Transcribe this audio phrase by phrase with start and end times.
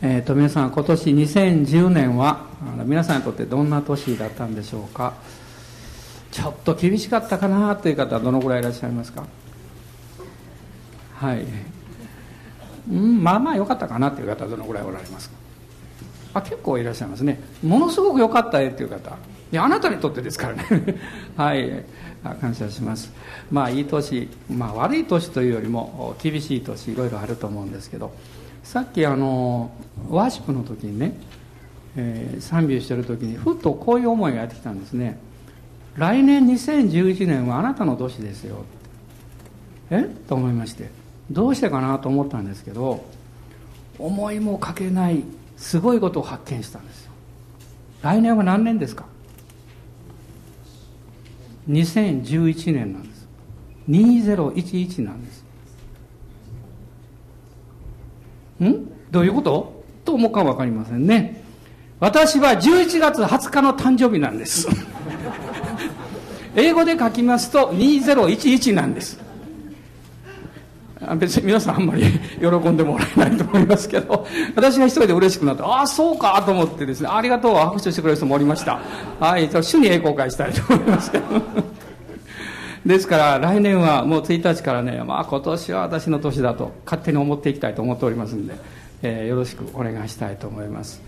[0.00, 2.46] えー、と皆さん今年2010年は
[2.84, 5.14] 皆さんにとってどんな年だったんでしょうか？
[6.30, 9.26] ちょっと厳しかったかなという方はどのぐらいいらっしゃいますか？
[11.14, 11.44] はい。
[12.90, 15.36] うんまあまあ良かったかなという方はどのぐらいおられますか？
[16.34, 17.40] あ結構いらっしゃいますね。
[17.64, 19.16] ものすごく良かったえという方。
[19.50, 20.64] いやあなたにとってですからね。
[21.36, 21.84] はい。
[22.40, 23.10] 感謝します。
[23.50, 28.12] まあいい年、まあ、悪い年というよりも厳しい年いろいろあると思うんですけど。
[28.68, 29.70] さっきあの
[30.10, 31.14] ワーシップの時にね、
[31.96, 35.18] えー、賛美してる時にふっとこういう思いがやってきたんですね。
[35.96, 38.66] 来年2011年はあなたの年ですよ。
[39.88, 40.02] え？
[40.28, 40.90] と思いまして。
[41.30, 43.06] どうしてかなと思ったんですけど
[43.98, 45.24] 思いもかけない
[45.56, 47.12] すごいことを発見したんですよ。
[48.02, 49.06] 来年は何年ですか
[51.70, 53.26] ？2011年なんです。
[53.88, 55.47] 2011なんです。
[58.64, 58.90] ん？
[59.10, 59.82] どういうこと？
[60.04, 61.42] と思うか分かりませんね。
[62.00, 64.68] 私は11月20日の誕生日なんです。
[66.56, 69.18] 英語で書きますと2011なんです。
[71.16, 72.02] 別に皆さんあんまり
[72.40, 74.26] 喜んでもらえないと思いますけど。
[74.56, 78.80] 私が一人で嬉しくなってああそうかと思ってですねありがとう拍手してくれる人もおりました。
[79.20, 81.24] はい主に栄光会したいと思いますけど
[82.86, 88.54] ですから来年はもう1日からね、まあ、今年は私の年だと勝手に思っていきたいと思っておりますんで、
[89.02, 91.02] えー、よろしくお願いしたいと思います。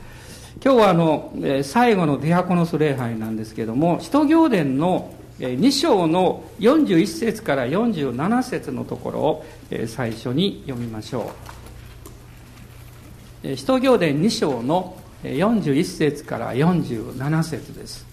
[0.62, 9.44] 今日はあの、えー、最後のディアコノス礼拝なんですけども使徒行伝の2章の41節から47節のところを
[9.86, 11.32] 最初に読みましょ
[13.44, 13.56] う。
[13.56, 18.09] 使徒行伝2章の41節から47節です。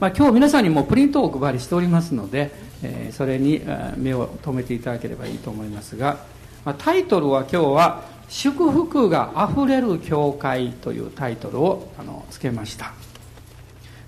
[0.00, 2.50] まあ、今日皆さんにもプリントをお配りしておりますので、
[2.82, 3.60] えそれに
[3.98, 6.24] 目を留めていただければいいと思いますが、
[6.64, 12.94] まあ、タイトルは今日は「祝福があふれる教会」というタイトルをあのつけました。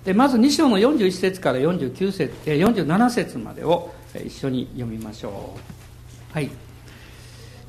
[0.03, 5.55] でまず2章の41節から49節47節までを一緒に読みましょ
[6.31, 6.33] う。
[6.33, 6.49] はい。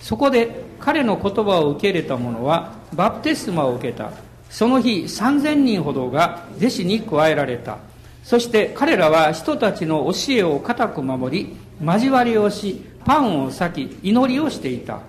[0.00, 4.10] そこで彼の言葉を受け入れた者はバプテスマを受けた。
[4.48, 7.76] その日3000人ほどが弟子に加えられた。
[8.24, 15.00] そして彼らは人たちの教えを固く守り交わりをしパンを裂き祈りをしていた。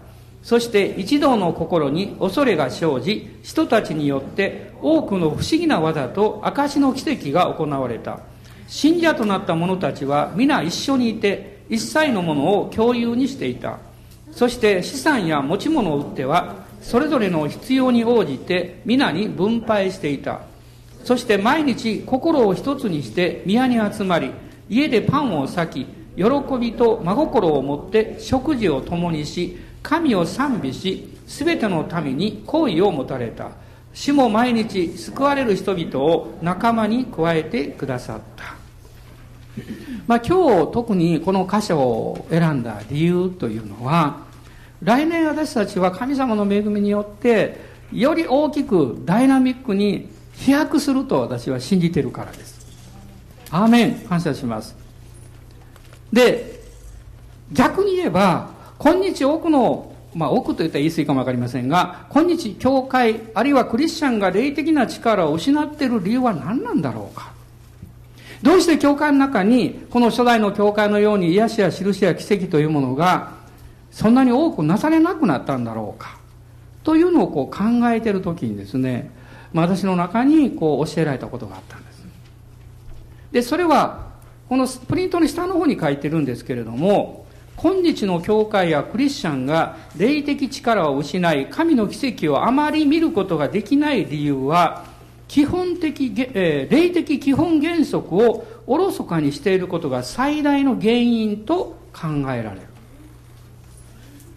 [0.43, 8.19] そして一同の心に恐れが生じ人たちによって多くの不思議な技と証の奇跡が行われた。
[8.67, 13.79] 信者となった者たちは皆一緒にいて一切のものを共有にしていた。
[14.31, 20.41] そして資産や持ち物を売ってはそれぞれの必要に応じて皆に分配していた。
[21.05, 24.31] そして毎日心を一つにして宮に集まり
[24.67, 25.85] 家でパンを裂き
[26.17, 26.23] 喜
[26.59, 33.51] びと真心を持って食事を共にし神を賛美し全ての民に好意を持たれた。
[33.93, 38.55] 主も毎日救われる人々を仲間に加えてくださった。
[40.07, 44.25] まあ今日特にこの箇所を選んだ理由というのは
[44.81, 47.61] 来年私たちは神様の恵みによって
[47.93, 52.65] より大きくダイナミックに飛躍すると私は信じてるからです。
[53.51, 54.75] アーメン感謝します。
[56.11, 56.61] で、
[57.51, 67.33] 逆に言えば、今日多くの、まあ多くと言ったら言い過ぎかもわかりませんが、今日教会、あるいはクリスチャンが霊的な力を失っている理由は何なんだろうか。
[68.41, 73.31] どうして教会の中に、この初代の教会のように癒しや印や奇跡というものが、
[73.91, 76.17] そんなに多くなされなくなったんだろうか。
[76.83, 79.09] というのをこう考えているときにですね、
[79.55, 82.05] まあ、私の中にこう教えられたことがあったんです。
[83.31, 84.09] でそれは
[84.49, 94.83] このプリントの下の方に書いてるんですけれども今日の教会やクリスチャンが霊的力を失い神の奇跡をあまり見ることができない理由は
[95.29, 102.61] 基本的、えー、霊的基本原則をおろそかにしていることが最大の原因と考えられる。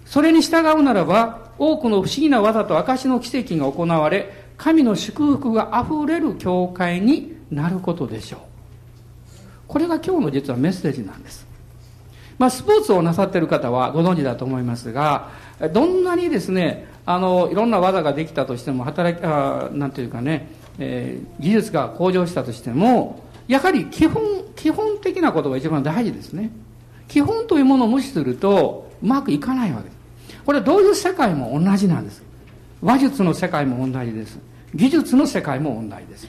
[0.06, 8.40] それに従うならば多くの不思議な技と証の奇跡が行われ神の祝福があふれる教会になることでしょう。
[9.68, 11.46] これが今日の実はメッセージなんです。
[12.38, 15.30] まあ、スポーツをなさっている方はご存知だと思いますが
[15.72, 20.46] どんなにですねあのいろんな技ができたとしても働きあなんていうかね、
[20.78, 24.22] えー、技術が向上したとしてもやはり基本
[24.54, 26.50] 基本的なことが一番大事ですね。
[27.08, 29.96] 基本というものを無視するとうまくいかないわけです。
[30.44, 32.22] これはどういう世界も同じなんです。
[32.82, 34.38] 話術の世界も同じです。
[34.74, 36.28] 技術の世界も同じです。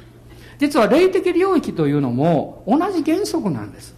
[0.60, 3.96] 実は霊的領域というのも同じ原則なんです。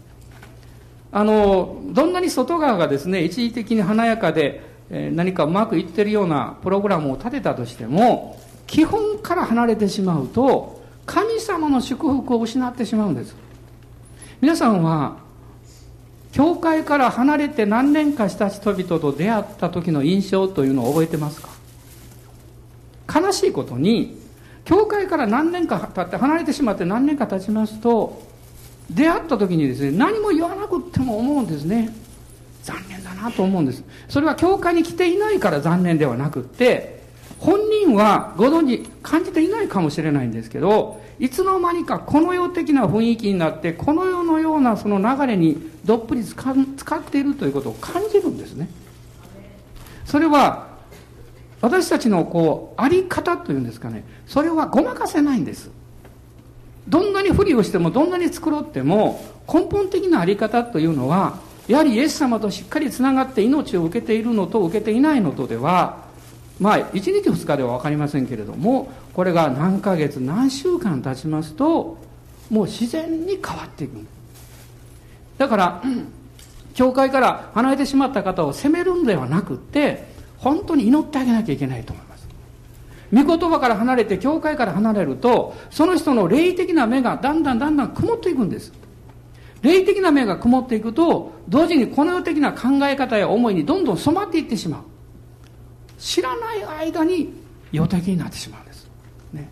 [1.11, 13.35] あのどんなに外側がですね一時的に華やかで、何かうまくいってるようなプログラムを立てたとしても基本から離れてしまうと神様の祝福を失ってしまうんです。
[14.39, 15.17] 皆さんは
[16.31, 21.49] 教会から離れて何年かした人々と出会った時の印象というのを覚えてますか？
[23.21, 24.20] 悲しいことに
[24.71, 28.21] 教会から何年か経って離れてしまって何年か経ちますと
[28.89, 31.93] 出会った時にですね何も言わなくっても思うんですね。
[32.63, 33.83] 残念だなと思うんです。
[34.07, 37.01] それは教会に来ていないから残念ではなくって
[37.37, 48.69] 本人はご存知感じていないかもしれないんですけどいつの間にかこの世的な雰囲気になってこの世のようなその流れにどっぷり使っているということを感じるんですね。
[50.05, 50.70] それは
[51.61, 55.69] 私たちのこうあり方というんですかねそれはごまかせないんです。
[56.87, 61.37] どんなに不利をしてもどんなに繕っても根本的なあり方というのは
[61.67, 66.05] やはりイエス様としっかりつながって命を受けているのと受けていないのとでは
[66.59, 71.97] まあ1日2日では分かりませんけれどもこれが何ヶ月何週間経ちますと
[72.49, 74.05] もう自然に変わっていく。
[75.37, 75.81] だから、
[76.75, 80.10] 教会から離れてしまった方を責めるんではなくって
[80.41, 82.27] 本当に祈ってあげなきゃいけないと思います。
[83.13, 88.73] 御言葉から離れて教会から離れるとその人の霊的な目がだんだんだんだん曇っていくんです。
[89.61, 94.81] 霊的な目が曇っていくと同時にこの世的な考え方や思いにどんどん染まっていってしまう。
[95.99, 97.31] 知らない間に
[97.71, 98.89] 予的になってしまうんです、
[99.33, 99.47] ね、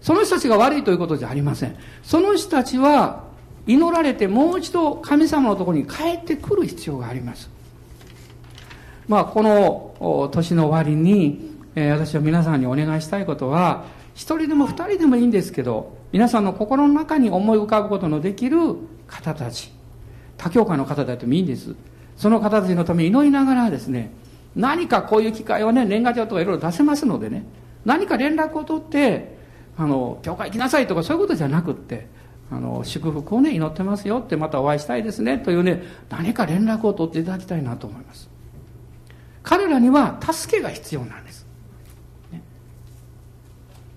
[0.00, 1.76] その人たちが悪いということじゃありません。
[2.02, 3.24] その人たちは
[3.68, 7.48] 祈られてもう一度神様のところに帰ってくる必要があります。
[9.08, 18.58] まあこの年の終わりに、えー、私は皆さんにお願いしたいことは一人でも二人でもいいんですけど皆さんの心の中に思い浮かぶことのできる
[19.06, 19.72] 方たち。
[20.38, 21.74] 他教会の方だともいいんです。
[22.16, 24.10] その方たちのために祈りながらですね
[24.54, 27.44] 何かこういう機会をね年賀状とかいろいろ出せますのでね
[27.84, 29.36] 何か連絡を取って
[29.76, 32.08] あの教会行きなさいとかそういうことじゃなくって
[32.50, 38.30] あの祝福をね祈ってますよってまたお会いしたいですねというね何か連絡を取っていただきたいなと思います。
[39.46, 41.46] 彼らには助けが必要なんです、
[42.32, 42.42] ね、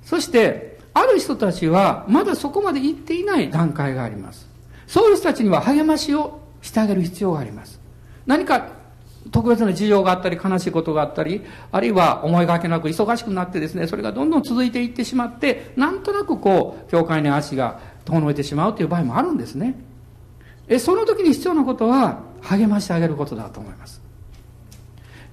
[0.03, 4.47] そしてある人たちはまだそこまで行っていない段階があります。
[4.85, 7.79] そういう人たちには励ましをしてあげる必要があります。
[8.27, 8.69] 何か
[9.31, 11.41] 特別な事情があったり悲しいことがあったり
[11.71, 19.75] あるいは思いがけなく忙しくなってですねそれがどんどん続いていってしまってなんとなくこう教会に足が遠のいてしまうという場合もあるんですね。
[20.67, 24.08] えその時に必要なことは励ましてあげることだと思います。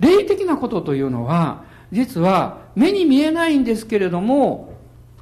[0.00, 4.74] 霊的なことというのは実は目に見えないんですけれども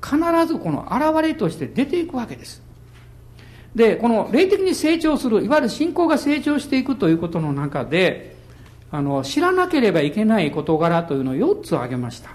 [0.03, 0.17] 必
[0.47, 2.63] ずこの現れとして出ていくわけです。
[3.75, 8.37] でこの霊的に成長するいわゆる信仰が成長していくということの中で
[8.93, 12.31] あの知らなければいけない事柄というのを4つ挙げました。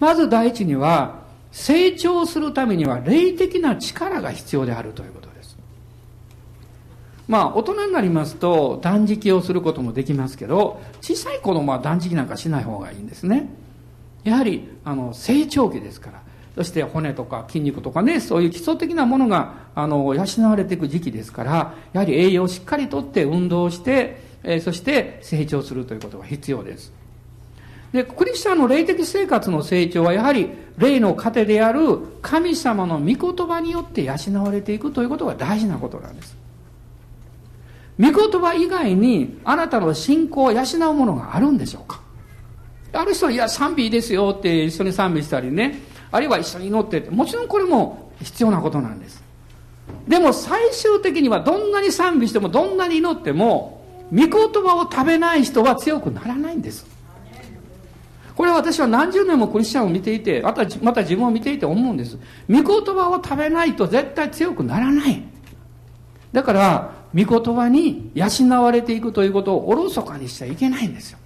[0.00, 5.31] まず第一には成長するためには霊的な力が必要であるということ。
[7.32, 13.48] まあ大人になりますと断食をすることもできますけど小さい子供は断食なんかしない方がいいんですね
[14.22, 16.22] やはりあの成長期ですから
[16.54, 26.92] そして骨とか筋肉とかねそういう基礎的なものがあの養われていく時期ですからやはり栄養をしっかりとって運動してえそして成長するということが必要です。
[27.92, 36.36] で、クリスチャンの霊的生活の成長はやはり霊の糧である神様の御言葉によって養われていくということが大事なことなんです。
[38.00, 42.00] 御言葉以外にあなたの信仰を養うものがあるんでしょうか？
[42.92, 45.80] ある人、いや、賛美いいですよって一緒に賛美したりね、
[46.10, 49.22] あるいは一緒に祈ってって、もちろんこれも必要なことなんです。
[50.06, 56.86] でも最終的にはどんなに賛美してもどんなに祈っても御言葉を食べない人は強くならないんです。
[58.34, 62.18] これは私は何十年もクリスチャンを見ていてまたまた自分を見ていて思うんです。
[62.48, 65.22] 御言葉を食べないと絶対強くならない。
[66.32, 68.28] だから御言葉に養
[68.62, 71.18] われていくということをおろそかにしちゃいけないんですよ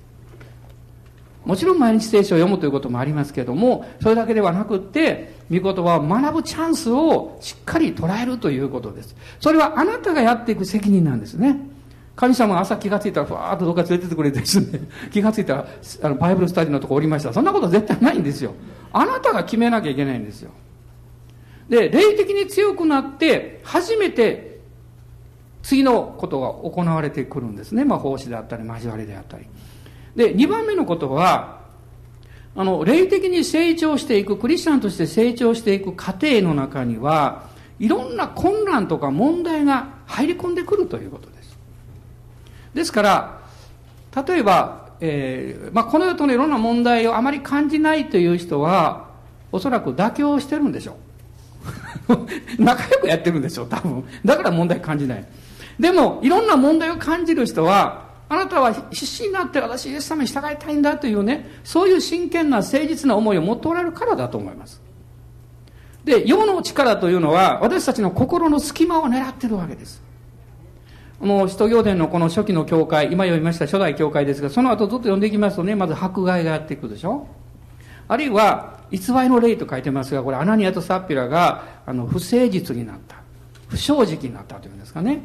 [1.44, 11.76] もちろん毎日聖書を読むということもありますけどもそれだけではなくって御言葉を学ぶチャンスをしっかり捉えるということですそれはあなたがやっていく責任なんですね
[12.16, 14.80] 神様が朝気がついたら、ふわーっとどっか連れてってくれてですね、
[15.12, 15.66] 気がついたら、
[16.02, 17.32] あの、バイブルスタディのとこおりました。
[17.32, 18.54] そんなこと絶対ないんですよ。
[18.92, 20.50] あなたが決めなきゃいけないんですよ。
[21.68, 24.55] で、霊的に強くなって、初めて、
[25.66, 27.84] 次のことが行われてくるんですね。
[27.84, 29.46] まあ、奉仕であったり、交わりであったり。
[30.14, 31.60] で、2番目のことは、
[32.54, 37.48] あの、霊的に成長していく、クリスチャンとして成長していく過程の中には、
[37.80, 41.58] いろんな困難とか問題が入り込んでくるということです。
[42.72, 43.40] ですから
[44.26, 49.10] 例えばえーまあ、この世とのいろんな問題をあまり感じないという人は
[49.52, 50.96] おそらく妥協してるんでしょ
[52.08, 55.26] う 仲良くやってるんでしょう多分だから問題感じない
[55.78, 64.82] でもいろんな問題を感じる人はあなたは必死になって私イエス様に従いたいんだというねそういう真剣な誠実な思いを持っておられるからだと思います。
[66.04, 70.02] で世の力というのは私たちの心の隙間を狙ってるわけです。
[71.20, 77.26] もう使徒行伝のこの初期の教会今読みました初代教会ですがその後ずっと読んでいきますとねまず迫害がやっていくでしょ。
[78.08, 83.16] あるいは偽りの霊と書いてますがこれアナニアとサッピラがあの不誠実になった。
[83.68, 85.22] 不正直になったというんですかね。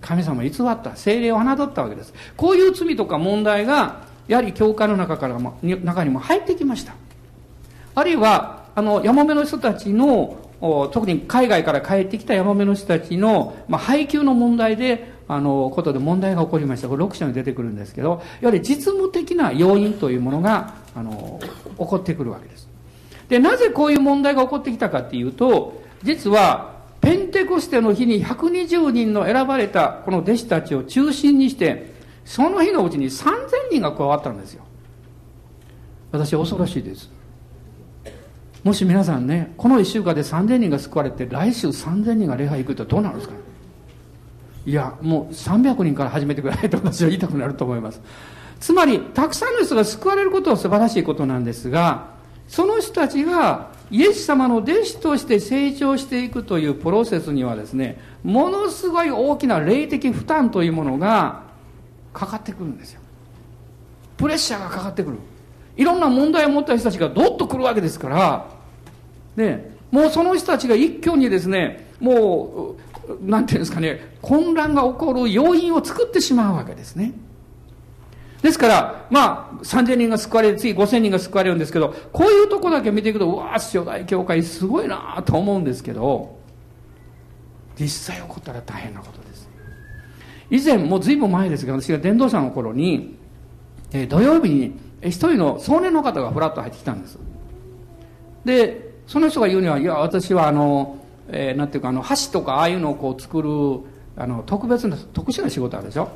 [0.00, 0.96] 神様を偽った？
[0.96, 2.12] 精霊を侮ったわけです。
[2.36, 6.94] こういう罪とか問題がやはり教会の中からも中にも入ってきました。
[7.94, 10.36] あるいはあのヤモメの人たちの
[10.92, 16.88] 特に海外から帰ってきたヤモメの人たちの、まあ、配給の問題であのことで問題が起こりました。
[16.88, 21.40] これ6章に出てくるんですけどやはり実務的な要因というものがあの
[21.78, 22.68] 起こってくるわけです。
[23.28, 31.92] でなぜこういう問題が起こってきたかっていうと実はペンテコステの日に120人の選ばれたこの弟子たちを中心にして
[32.24, 34.64] その日のうちに3000人が加わったんですよ。
[36.10, 37.10] 私恐ろしいです。
[38.64, 43.34] もし皆さんねこの1週間で3000人が救われて来週3000人が礼拝行くとどうなるんですか？
[44.66, 48.00] いやもう300人から始めてくれないと私は言いたくなると思います。
[48.60, 52.10] つまりたくさんの人が救われることは素晴らしいことなんですが
[52.48, 61.42] その人たちがイエス様の弟子として成長していくというプロセスにはですねものすごい大きな霊的負担というものが
[62.12, 63.00] かかってくるんですよ
[64.16, 65.18] プレッシャーがかかってくる
[65.76, 68.46] いろんな問題を持った人たちがどっと来るわけですから
[69.36, 72.88] ねもうその人たちが一挙にですねもう
[73.22, 77.12] なんていうんですかね、混乱が起こる要因を作ってしまうわけですね。
[78.42, 86.38] ですから、まあ、3000人が救われる、次5000人が救われるんですけど、こういうとこだけ見ていくと、うわぁ、初代教会すごいなと思うんですけど、
[87.78, 89.48] 実際起こったら大変なことです。
[90.50, 93.16] 以前、もう随分前ですが、私が伝道者の頃に、
[93.92, 97.18] えー、土曜日に一人の壮年の方がふらっと入ってきたんです。
[98.44, 103.48] で、その人が言うには、いや、私はあの、えー、なんていうかあの橋とかああいうのをこう作る
[104.16, 106.08] あの特別な特殊な仕事あるでしょ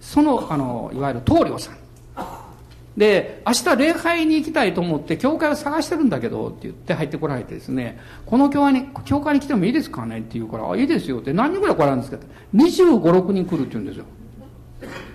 [0.00, 1.76] そのあのいわゆる棟梁さん。
[2.96, 12.26] で明日礼拝に行きたいと思って教会を探してるんだけどって言って入ってこられてですねこの教会に教会に来てもいいですかねって言うから「あいいですよ」って何人ぐらい来られるんですかって。
[12.54, 14.04] 2 5 6人来るって言うんですよ。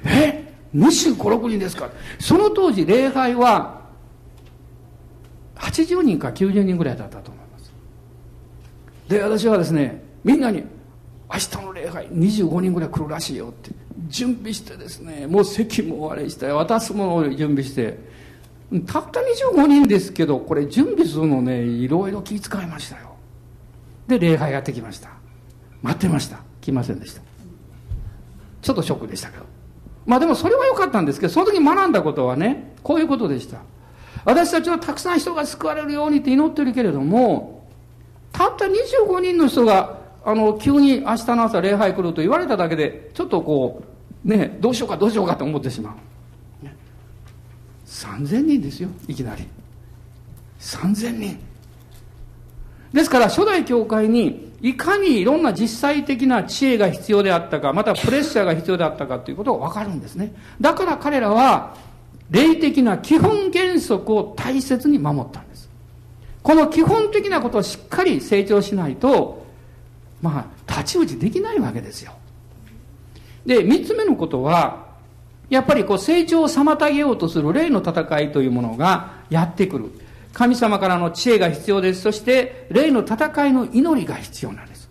[0.06, 1.90] え？2 5 6人ですか？
[2.20, 3.82] その当時礼拝は
[5.56, 7.42] 80人か90人ぐらいだったと思う
[9.12, 10.64] で私はですねみんなに
[11.34, 13.72] 明日の礼拝25人ぐらい来るらしいよって。
[14.12, 17.98] 準備してですねもう席もあれして渡すものを準備して
[18.86, 19.20] たった
[19.54, 23.16] 25人ですけどこれ準備するのねいろいろ気遣いましたよ。
[24.08, 25.10] で礼拝やってきました。
[25.82, 26.40] 待ってました。
[26.62, 27.22] 来ませんでした。
[28.62, 29.46] ちょっとショックでしたけど。
[30.06, 33.60] まあでもそれは良かったんですけどその時学んだことはねこういうことでした。
[34.24, 37.68] 私たちはたくさん人が救われるようにって祈ってるけれども
[38.32, 43.91] たった25人の人があの急に明日の朝礼拝来ると言われただけでちょっとこう
[44.24, 45.96] ねどうしようかどうしようかと思ってしま
[46.62, 46.76] う、ね、
[47.86, 49.48] 3000人ですよいきなり。
[50.60, 51.40] 3000人。
[52.94, 60.34] ですから初代教会にいかにいろんな実際的な知恵が必要であったかまたプレッシャーが必要であったかということが分かるんですね。
[60.60, 61.76] だから彼らは
[62.30, 65.70] 霊的な基本原則を大切に守ったんです。
[66.44, 69.46] この基本的なことをしっかり成長しないと、
[70.22, 72.14] まあ、太刀打ちできないわけですよ。
[73.46, 74.86] で、三つ目のことは、
[75.50, 79.92] やっぱりこう成長を妨げようとする霊の戦いというものがやってくる。
[80.34, 82.02] 神様からの知恵が必要です。
[82.02, 84.90] そして、霊の戦いの祈りが必要なんです。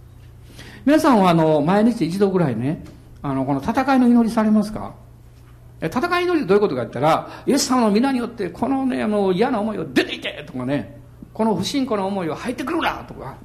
[0.84, 2.84] 皆さんはあの、毎日一度ぐらいね、
[3.22, 4.94] あの、この戦いの祈りされますか？
[5.80, 11.00] 戦い祈りってどういうことか言ったら、イエス様の皆によって、このね、あの、嫌な思いを出ていけとかね、
[11.32, 13.36] この不信仰な思いを入ってくるなとか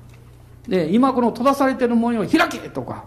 [0.68, 3.06] で今この閉ざされてるものを開けとか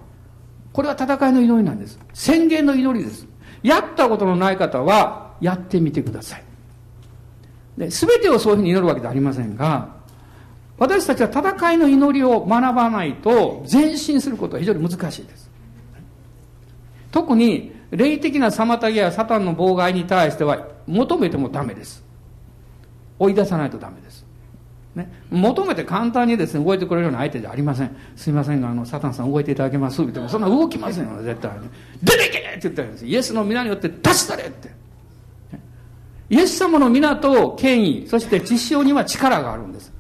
[0.72, 1.98] これは戦いの祈りなんです。
[2.14, 3.26] 宣言の祈りです。
[3.62, 6.44] やったことのない方はやってみてください。
[7.76, 9.96] で全てをそういうふうに祈るわけではありませんが
[10.78, 15.50] 私たちは戦いの祈りを学ばないと前進することは非常に難しいです。
[17.10, 22.04] 特に霊的な妨げやサタンの妨害に対しては求めてもダメです。
[23.18, 24.24] 追い出さないとダメです。
[24.98, 27.96] ね、求めて簡単にですね、動いてくれるような相手じゃありません。
[28.16, 31.68] すいませんが、あの、サタンさん動いていただけますって、そんな動きませんよ、絶対に。
[32.02, 34.70] 出てけって言ったらですイエスの皆によって立ち去れって。
[36.30, 39.92] イエス様の皆と権威、そして知識には力があるんです。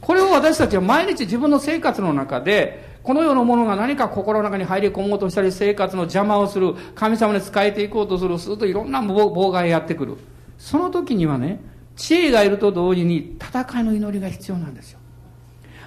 [0.00, 10.16] これを私たちは毎日自分の生活の中で、この世のものが何か心の中に入り込もうとしたり、生活の邪魔をする、神様に仕えていこうとする、するといろんな妨害やってくる。
[10.58, 11.60] その時にはね、
[12.00, 14.98] 知恵がいると同時に戦いの祈りが必要なんですよ。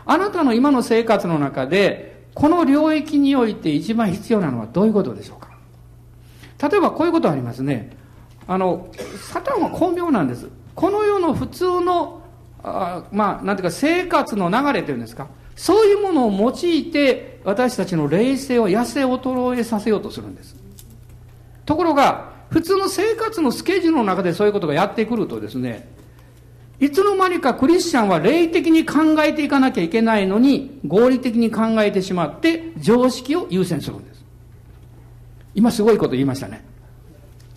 [0.05, 5.49] あなたの今の生活の中で、この領域において一番必要なのはどういうことでしょうか？
[6.69, 7.97] 例えばこういうことありますね。
[8.47, 8.91] あの、
[9.31, 10.47] サタンは巧妙なんです。
[10.75, 12.21] この世の普通の、
[12.61, 15.27] あまあ、なんていうか生活の流れというんですか。
[15.55, 20.55] そういうものを用いて私たちの霊性を痩せ衰えさせようとするんです。
[21.65, 25.87] ところが、普通の生活のスケジュールの中でそういうことがやってくるとですね、
[26.79, 34.25] いつの間にかクリスチャンは霊的に考えていかなきゃいけないのに、合理的に考えてしまって、常識を優先するんです。
[35.55, 36.65] 今すごいこと言いましたね。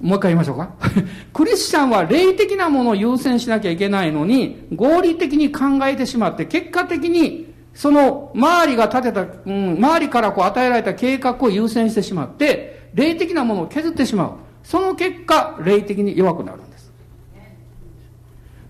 [0.01, 0.71] もう一回言いましょうか。
[1.33, 14.31] クリスチャンは霊的なものを優先しなきゃいけないのに、合理的に考えてしまって、結果的に、その周りが立てた、うん、周りからこう与えられた計画を優先してしまって、霊的なものを削ってしまう。
[14.63, 16.61] その結果、霊的に弱くなる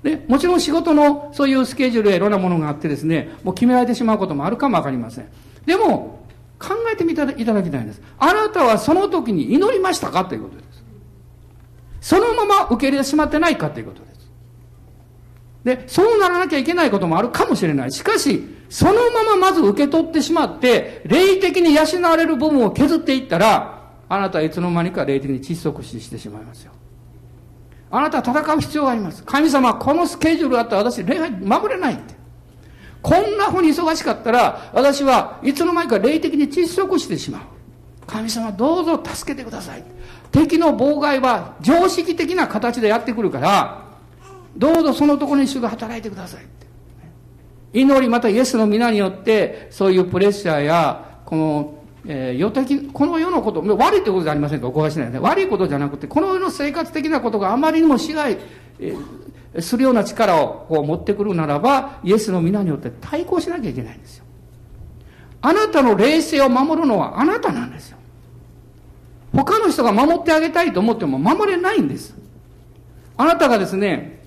[0.07, 0.25] で。
[0.29, 5.27] もちろん仕事のそういうスケジュールやいろんなものがあってですね、もう決められてしまうこともあるかもわかりません。
[5.67, 6.25] でも、
[6.59, 8.01] 考えてみていただきたいんです。
[8.19, 10.85] あなたはその時に祈りましたかということです。
[12.01, 14.31] そのまま受け入れてしまってないかということです。
[15.65, 17.93] で、そうならなきゃいけないこともあるかもしれない。
[17.93, 23.77] しかし、そのまままず受け取ってしまって、霊的に養われる部分を削っていったら、
[24.09, 26.76] あなたはいつの間にか霊的に窒息死してしまいますよ。
[27.99, 29.23] あなたは戦う必要があります。
[29.25, 32.15] 神様はこのスケジュールあったら私礼拝守れないって。
[33.03, 37.43] こんなふうに忙しかったら、私はいつの間にか霊的に窒息してしまう。
[38.07, 39.85] 神様どうぞ助けてください。
[40.31, 43.85] 敵の妨害は常識的な形でやってくるから、
[44.57, 46.47] どうぞそのところに主が働いてください。
[47.73, 51.75] 祈りまたイエスの皆によって、そういうプレッシャーや、この、
[52.09, 54.69] えー、予的、この世のこと、悪いってことじゃありませんか？
[54.69, 55.19] おかしないね。
[55.19, 58.39] 悪いことじゃなくて、この世の生活的なことがあまりにも支配、
[58.79, 64.25] えー、するような力をこう持ってくるならば、イエスの皆によって対抗しなきゃいけないんですよ。
[65.43, 67.99] あなたの霊性を守るのはあなたなんですよ。
[69.33, 72.17] 他の人が守ってあげたいと思っても守れないんです。
[73.17, 74.23] あなたがですね、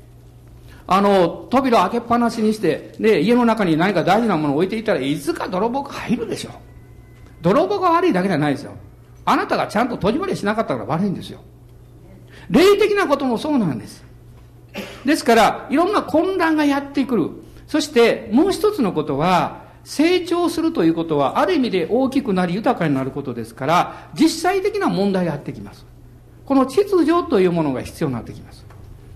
[0.86, 6.54] あの、扉を開けっぱなしにして、で、家の中に何か大事なものを置いていたらいつか泥棒が入るでしょう。
[7.42, 8.74] 泥棒が悪いだけじゃないですよ。
[9.26, 11.42] あなたがちゃんと閉じまれしなかったから悪いんですよ。
[12.50, 14.04] 霊的なこともそうなんです。
[15.06, 17.30] ですから、いろんな混乱がやってくる。
[17.68, 25.86] そして、もう一つのことは、成長するということは、ある意味で大きくなり豊かになることですから、実際的な問題があってきます。
[26.46, 28.66] この秩序というものが必要になってきます。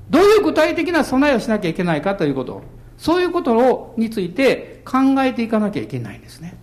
[0.09, 2.61] どういう具体的な備えをしなきゃいけないかということ、
[2.97, 6.55] そういうことについて考えていかなきゃいけないんですね。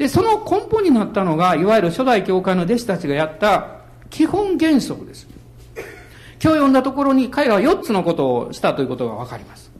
[0.00, 5.28] で、その根本になったのが、いわゆる初代教会の弟子たちがやった基本原則です。
[6.42, 9.70] 今日読んだところに彼らは4つのことをしたということがわかります。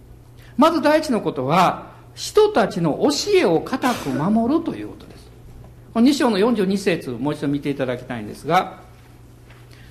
[0.58, 5.30] まず第一のことは、人たちの教えを固く守るということです。
[5.94, 8.82] この2章の42節もう一度見ていただきたいんですが、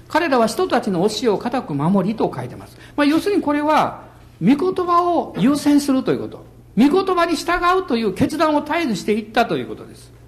[0.09, 2.77] 彼らは人たちの教えを固く守りと書いてます。
[2.95, 4.03] まあ、要するにこれは、
[4.43, 6.45] 御言葉を優先するということ。
[6.77, 10.18] 御言葉に従うという決断を絶えずしていったということです。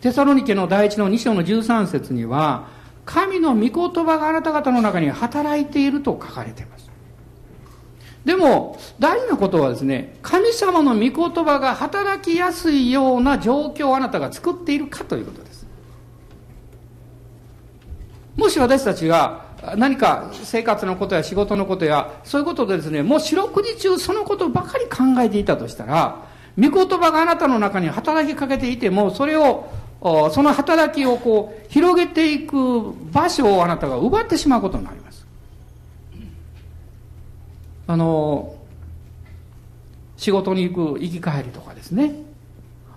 [0.00, 2.68] テサロニケの第一の2章の13節には、
[3.04, 6.90] 神の御言葉があなた方の中に働いていると書かれています。
[8.24, 15.66] でも、大事なことはですね、神様の御言葉が働きやすいような状況をあなたが作っているかということです。
[18.36, 19.44] もし私たちが
[19.76, 26.24] 何か生活のことや仕事のことや、そういうことでですね、もう四六時中そのことばかり考えていたとしたら、
[26.58, 29.68] 御言葉があなたの中に働きかけていても、それを、
[30.02, 35.26] その働きをこう、広げていく場所をあなたが奪ってしまうことになります。
[37.86, 38.54] あの、
[40.16, 42.14] 仕事に行く行き帰りとかですね。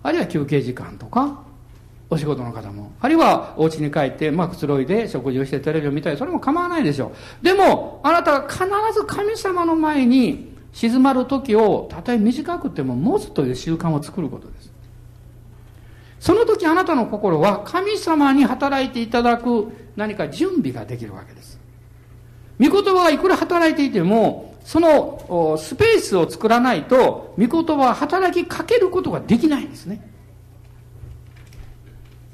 [0.02, 1.42] あるいは休憩時間とか、
[2.10, 2.92] お仕事の方も。
[3.02, 7.44] あるいはお家に帰って、まあくつろいで食事をしてテレビを見たり、それも構わないでしょう。
[7.44, 14.73] でも、あなたが必ず神様の前に静まる時を、たとえ短くても持つという習慣を作ることです。
[16.24, 21.60] その時あなたの心は神様に働いていただく何か準備ができるわけです。
[22.62, 30.00] 御言葉がいくら働いていても、そのスペースを作らないと、御言葉は働きかけることができないんですね。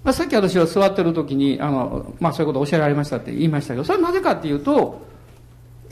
[0.04, 5.02] まあ、さっき私は座ってる時に、あの、まあそういうことを教えられましたって言いましたけど、それはなぜかっていうと、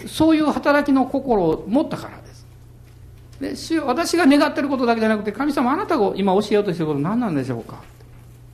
[0.06, 2.27] そういう働きの心を持ったからです。
[3.40, 7.82] で主、私が願ってることだけじゃなくて、神様あなたが今教えようとしてること何なんでしょうか？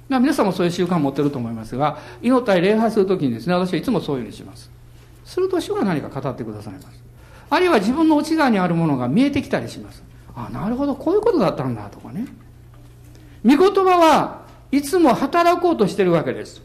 [0.10, 4.70] 皆さんもそういう習慣を持ってると思いますが、祈ったり礼拝するときにですね、私はいつもそういうふうにします。
[5.26, 6.88] すると主が何か語ってくださいます。
[7.50, 10.04] あるいは自分の内側にあるものが見えてきたりします。
[10.36, 12.28] あ、なるほど、こういうことだったんだとかね。
[13.46, 14.42] 御言葉は
[14.72, 16.62] いつも働こうとしてるわけです。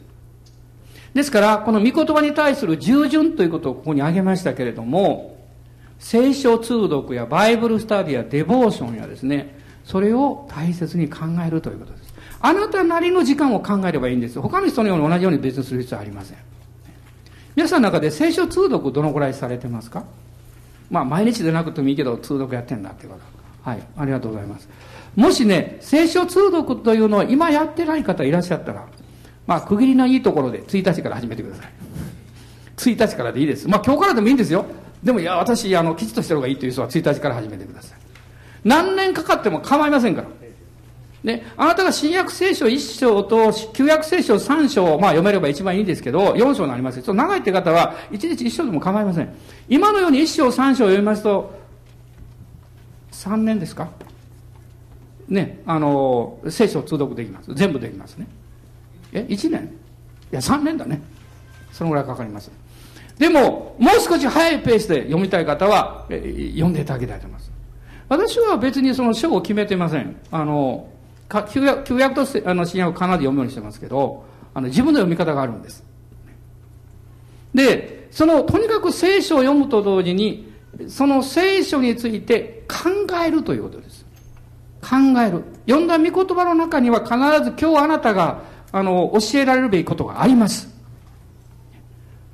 [1.13, 5.38] ですから、この御言葉に対する従順ということをここに挙げましたけれども、
[5.99, 12.13] 聖書通読やバイブルスタディやデボーションやですね、それを大切に考えるということです。
[12.39, 14.39] あなたなりの時間を考えればいいんです。
[14.39, 16.37] 他の人のように同じように別にする必要はありません。
[17.55, 20.05] 皆さんの中で聖書通読どのくらいされてますか？
[20.89, 23.69] まあ毎日でなくてもいいけど通読やってんだっていうこと。
[23.69, 24.69] はい、ありがとうございます。
[25.15, 28.87] もしね、聖書通読というのを今やってない方いらっしゃったら、
[29.45, 31.71] まあ、区切りのいいところで、1日から始めてください。
[32.77, 33.67] 1日からでいいです。
[33.67, 34.65] まあ、今日からでもいいんですよ。
[35.03, 37.99] でも、いや、私、あの、きちっとしてる方がいいという人は1日から始めてください。
[38.63, 40.27] 何年かかっても構いませんから。
[41.23, 49.29] で、あなたが新約聖書1章と旧約聖書3章をまあ読めれば一番いいんですけど、4章になりますけど、長いって方は1日1章でも構いません。
[49.67, 51.59] 今のように1章3章を読みますと、
[53.11, 53.89] 3年ですか？
[55.27, 57.53] ね、あの、聖書を通読できます。
[57.53, 58.27] 全部できますね。
[59.11, 59.65] え ?1 年？
[60.31, 61.01] いや、3年だね。
[61.73, 62.49] そのぐらいかかります。
[63.19, 67.51] でも、もう少し早いペースで読みたい方は、読んでいただきたいと思います。
[68.07, 70.15] 私は別にその章を決めていません。
[70.31, 70.87] あの、
[71.51, 75.83] 旧約旧約とあの新約をかなり読むようにしてますけど、あの自分の読み方があるんです。
[77.53, 80.51] で、その、とにかく聖書を読むと同時に、
[80.87, 82.89] その聖書について考
[83.23, 84.05] えるということです。
[84.81, 85.43] 考える。
[85.67, 90.78] 読んだ御言葉の中には必ず今日あなたがあの、教えられるべきことがあります。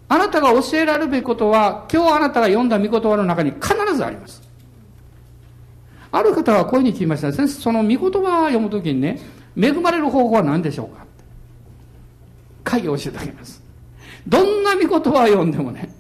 [0.08, 4.44] あなたが教えられるべきことは、今日あなたが読んだ御言葉の中に必ずあります。
[6.12, 9.20] ある方はこういうふうに聞きました先生、その御言葉を読むときにね、
[9.58, 11.06] 恵まれる方法は何でしょうか？
[12.64, 13.62] 会議を教えてあげます。
[14.28, 15.94] どんな御言葉を読んでもね、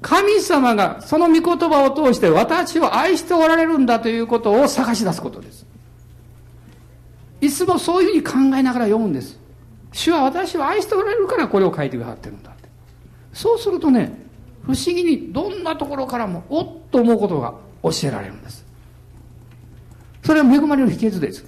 [0.00, 5.66] 神様がその御言葉を通して私を愛しておられるんだということを探し出すことです。
[7.40, 9.38] いつもそういうふうに考えながら読むんです。
[9.92, 12.53] 主は私を愛しておられるからこれを書いてくださってるんだ。
[13.34, 14.14] そうするとね、
[14.62, 18.64] 不思議にどんなところからもおっと思うことが教えられるんです。
[20.22, 21.44] それは恵まれる秘訣です。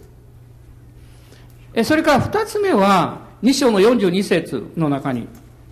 [1.72, 5.28] えそれから二つ目は、2章の42節の中に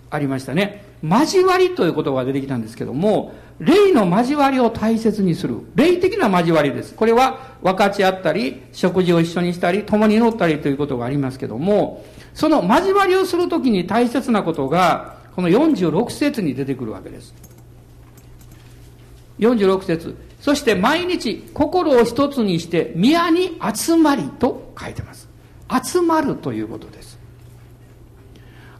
[0.09, 0.85] ありましたね。
[1.03, 5.57] 交わりという言葉が出てきたんですけども、霊の交わりを大切にする。
[5.75, 6.93] 霊的な交わりです。
[6.93, 17.33] これは分かち合ったり、食事を一緒にしたり、共に祈ったりということがありますけども、その交わりをするときに大切なことが、この46節に出てくるわけです。
[19.39, 25.27] 46節そして毎日心を一つにして宮に集まりと書いてます。
[25.83, 27.19] 集まるということです。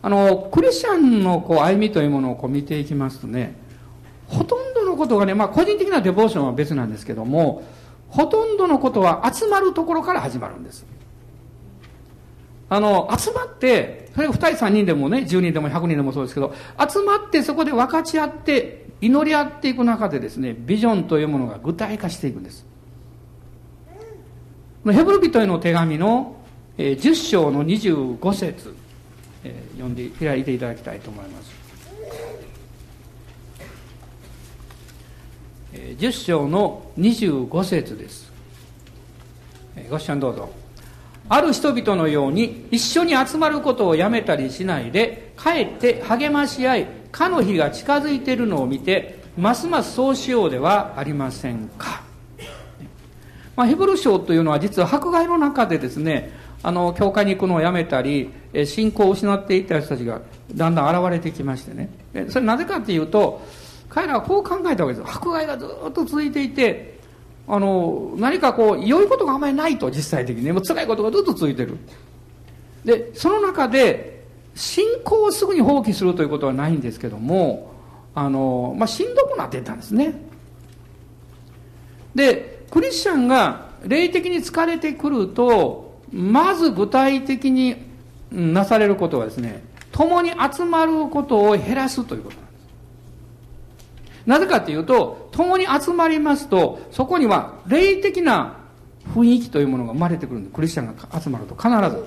[0.01, 3.55] あの、クリスチャンのこう歩みというものをこう見ていきますとね、
[4.27, 7.63] ほとんどのことがね、まあ個人的なデボーションは別なんですけども、
[8.09, 10.85] ほとんどのことは集まるところから始まるんです。
[12.69, 22.65] あの、集まって、それが2人3人でもね、10人でも100人でもそうですけど、集まってそこで分かち合って、祈り合っていく中でですね、ビジョンというものが具体化していくんです。
[24.85, 26.35] ヘブル人への手紙の、
[26.77, 28.75] えー、10章の25節、
[29.43, 31.51] えー、読んで開いていただきたいと思います。
[35.73, 38.31] えー、10章の25節です。
[39.75, 40.64] えー、ご視聴どうぞ。
[41.27, 52.03] ある人々のように一緒に集まることをやめたりしないでかえって励まし合いかの日が近づいているのを見てますますそうしようではありませんか、
[53.55, 58.31] まあ、ヘブル書というのは実は迫害の中でですねあの教会に行くのをやめたり
[58.65, 60.21] 信仰を失っていった人たちが
[60.53, 61.89] だんだん現れてきましてね。
[62.29, 63.41] それなぜかっていうと
[63.89, 66.94] 彼らはこう考えたわけです迫害がずっと続いていて
[67.47, 70.51] あの、何かこう、良いことがあまりないと、実際的に。
[70.51, 71.77] もう辛いことがずっと続いてる。
[72.83, 77.71] で、その中で、信仰をすぐに放棄するということはないんですけども、
[78.15, 80.15] あの、まあ、しんどくなってたんですね。
[82.15, 87.75] で、クリスチャンが霊的に疲れてくると、まず具体的に
[88.31, 92.37] なされることはですね、共に集まることを減らすということ
[94.25, 98.57] なぜかというと、共に集まりますと、そこには霊的な
[99.13, 100.53] 雰囲気というものが生まれてくるんです。
[100.53, 102.05] クリスチャンが集まると必ず。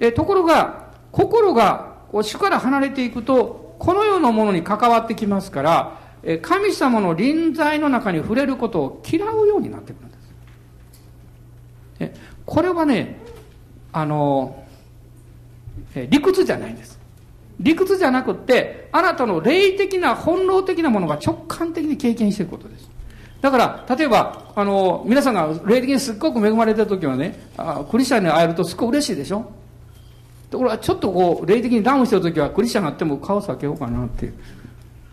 [0.00, 5.98] えところが、心がこう主から離れていくと、このようなものに関わってきますから、
[6.42, 10.08] 神様の臨在の中に触れることを嫌うようになってくるん
[11.98, 12.20] です。
[12.44, 13.18] これはね、
[13.92, 14.64] あの、
[15.94, 17.00] 理屈じゃないんです。
[17.60, 22.88] 理屈じゃなくって、あなたの霊的な本能的なものが直感的に経験していることです。
[23.40, 29.50] だから、例えば、あの、皆さんが霊的にすっごく恵まれてる時はね、あクリスチャンに会えるとすっごく嬉しいでしょ？
[30.50, 34.34] ところが、ちょっとこう、霊的にダウンしてる時は、クリスチャンがあっても顔避けようかなっていう。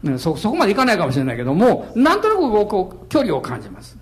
[0.04, 3.98] ね、そ、そこまでいかないかもしれないけども、なんとなくこう、距離を感じます。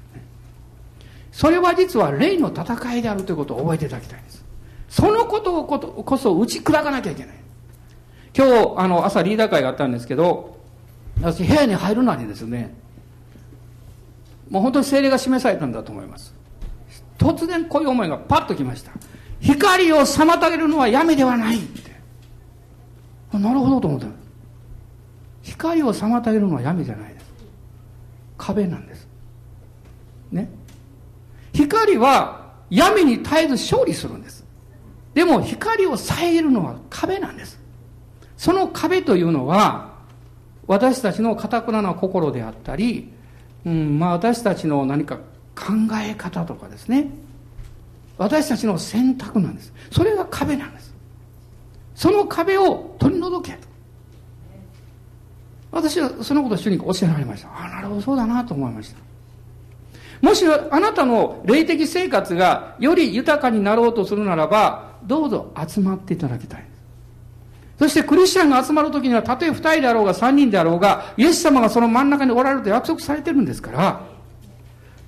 [1.32, 4.43] それは実は霊の戦いであるということを覚えていただきたいんです。
[4.89, 7.36] そのことをことこそ打ち砕かなきゃいけない。
[8.38, 10.60] 今日、あの、朝リーダー会があったんですけど、
[11.19, 12.76] 私部屋に入るなりですね、
[14.52, 16.36] もう本当に精霊が示されたんだと思います。
[17.17, 18.91] 突然こういう思いがパッときました。
[19.39, 21.97] 光を妨げるのは闇ではないって。
[23.34, 24.06] なるほどと思った。
[25.41, 27.26] 光を妨げるのは闇じゃないです。
[28.38, 29.08] 壁なんです。
[30.32, 30.47] ね。
[31.54, 34.45] 光は闇に絶えず勝利するんです。
[35.15, 37.60] でも光を遮るのは壁なんです。
[38.38, 39.97] その壁というのは、
[40.67, 43.12] 私たちの堅くなな心であったり、
[43.65, 45.17] うんまあ、私たちの何か
[45.56, 47.10] 考え方とかですね。
[48.17, 49.73] 私たちの選択なんです。
[49.91, 50.93] それが壁なんです。
[51.95, 53.58] その壁を取り除け
[55.71, 57.50] 私はそのことを主に教えられました。
[57.50, 58.97] ああなるほどそうだなと思いました。
[60.21, 66.66] もしあなたの霊的生活がより豊かになろうとするならばどうぞ集まっていただきたい。
[67.77, 74.01] そしてクリスチャンが集まる時には、たとえ二人であろうが三人であろうが、イエス様がその真ん中におられると約束されてるんですから、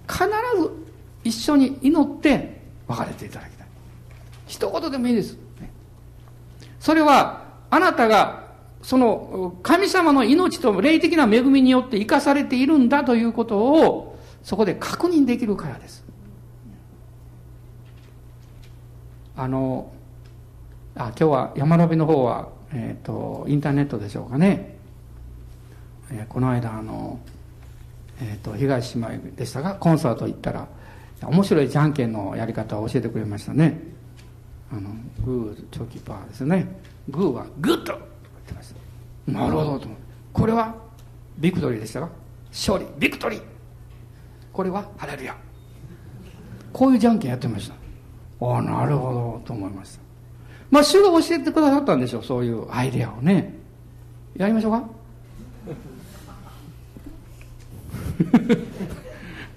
[0.07, 0.25] 必
[0.61, 0.71] ず
[1.23, 3.67] 一緒に祈って別れていただきたい。
[4.45, 5.37] 一言でもいいです。
[6.79, 8.49] それは、あなたが、
[8.83, 16.05] その、神様の命と霊的な恵みによって生かされているんだということを、そこで確認できるからです。
[19.35, 19.91] あの、
[20.95, 24.77] あ、今日は山並みの方はえーと、インターネットでしょうかね、
[26.11, 27.19] えー、この間あの、
[28.21, 30.67] えーと、東姉妹でしたがコンサート行ったら
[31.21, 33.81] 面白いじゃんけんのやり方を教えてくれましたね。
[34.71, 34.91] あの
[35.25, 36.67] グーチョキパーですね。
[37.09, 38.01] グーはグッと言っ
[38.45, 38.73] てまし
[39.25, 39.31] た。
[39.31, 39.87] なるほどと
[40.31, 40.75] これは
[41.39, 42.09] ビクトリーでしたか？
[42.51, 43.41] 勝利ビクトリー。
[44.53, 45.35] これはハレルヤ。
[46.71, 47.75] こういうじゃんけんやってました。
[48.45, 50.01] ああなるほどと思いました。
[50.71, 53.53] まあ、主が教えてくださったんでしょう、そういうアイデアをね。
[54.37, 54.77] やりましょうか？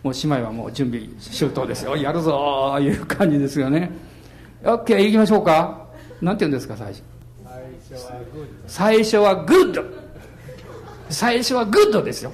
[0.03, 1.97] もう姉妹はもう準備周到ですよ。
[1.97, 3.91] やるぞーいう感じですよね。
[4.65, 5.87] OK、行きましょうか。
[6.21, 7.03] なんて言うんですか、最初？
[8.67, 9.85] 最初はグッド。
[11.11, 12.33] 最初はグッドですよ。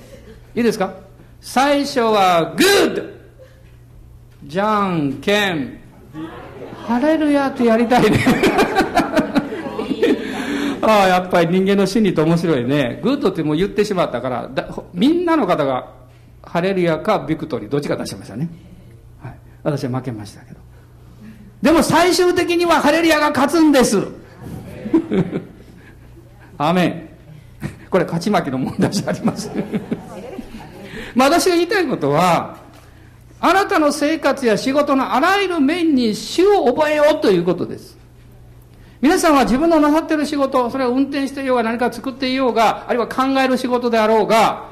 [0.55, 0.95] いいですか？
[1.41, 3.03] 最初はグッド。
[4.45, 5.79] じゃんけん。
[6.89, 8.19] ハレルヤってやりたいね。
[10.81, 12.99] ああやっぱり人間の心理って面白いね。
[13.03, 14.49] グッドってもう言ってしまったから
[14.95, 15.91] みんなの方が
[16.43, 18.49] ハレルヤかビクトリーどっちか出しましたね、
[19.23, 20.61] はい、私は負けましたけど。
[21.61, 24.03] でも最終的にはハレルヤが勝つんです。
[26.57, 27.09] アメン。
[27.91, 29.65] これ勝ち負けの問題じゃありません
[31.15, 32.57] まあ私が言いたいことは
[33.41, 37.97] あなたの生活や仕事のあらゆる面に主を覚えようということです。
[39.01, 44.71] 皆さんは自分のなさっている仕事、それを運転していようが何か作っていようが、あるいは考える仕事であろうが、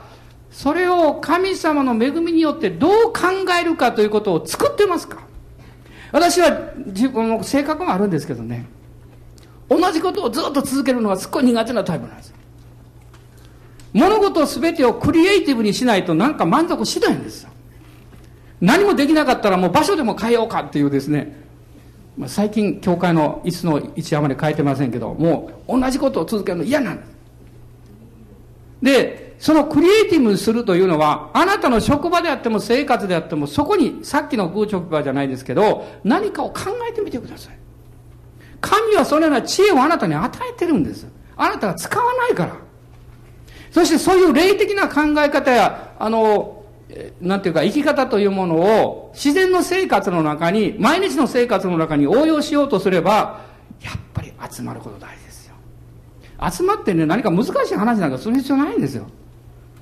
[0.51, 3.23] それを神様の恵みによってどう考
[3.61, 5.19] えるかということを作ってますか？
[6.11, 8.67] 私は自分の性格もあるんですけどね、
[9.69, 12.35] 同じことをずっと続けるのがすっごい苦手なタイプなんです。
[13.93, 17.51] 物事全てをクリエイティブにしないとなんか満足しないんですよ。
[18.61, 21.37] 何もできなかったらもう場所でも変えようかっていうですね、
[22.17, 27.17] まあ、最近教会の椅子の位置あまり変えてませんけどもう同じことを続けるの嫌なんです。
[28.83, 37.59] でそのクリエイティブにするというのはあなたの職場であっても生活であってもそこにさっきのグーチョキパーじゃないですけど何かを考えてみてください。
[38.61, 41.07] 神はそのような知恵をあなたに与えてるんです。
[41.37, 42.57] あなたが使わないから。
[43.71, 46.56] そしてそういう霊的な考え方やあの
[47.21, 53.41] なんていうか、生き方というものを自然の生活の中に、毎日の生活の中に応用しようとすれば、
[53.83, 55.55] やっぱり集まること大事ですよ。
[56.51, 59.07] 集まってね、何か難しい話なんかする必要ないんですよ。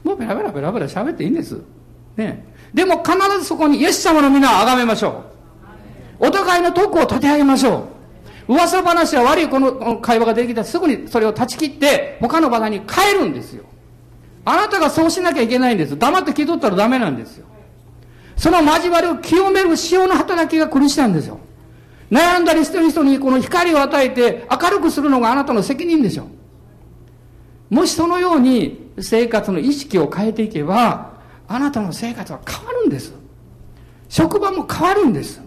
[0.02, 1.60] もうベラベラベラベラ喋っていいんです。
[2.16, 2.46] ね。
[2.72, 5.24] でも必ずそこにイエス様の皆を崇めましょ
[6.20, 6.26] う。
[6.26, 7.88] お互いの徳を立て上げましょ
[8.48, 8.52] う。
[8.54, 13.64] 噂話は悪いこの会話ができたらすぐにそれを断ち切って他の場所に変えるんですよ。
[14.44, 15.98] あなたがそうしなきゃいけないんです。
[15.98, 17.46] 黙って聞いとったらダメなんですよ。
[18.36, 21.38] その交わりを清める塩の働きが苦しなんですよ。
[22.10, 26.24] 悩んだりしてる人にこの光を与えて明るくするのがあなたの責任でしょ
[27.70, 27.74] う。
[27.74, 31.14] もしそのように生活の意識を変えていけば、
[31.48, 33.14] あなたの生活は変わるんです。
[34.08, 35.40] 職場も変わるんです。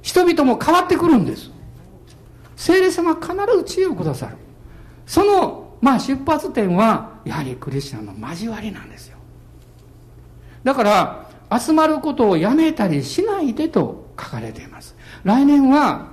[0.00, 1.50] 人々も変わってくるんです。
[2.56, 4.36] 聖霊様は必ず知恵をくださる。
[5.06, 9.18] その、まあ出発点は、やはりクリスチャンの交わりなんですよ。
[10.62, 11.28] だから、
[11.60, 14.96] 集まることをやめたりしないでと書かれています。
[15.24, 16.06] 来年は、